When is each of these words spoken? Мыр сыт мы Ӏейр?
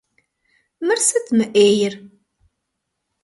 Мыр 0.85 0.99
сыт 1.07 1.25
мы 1.37 1.45
Ӏейр? 1.53 1.93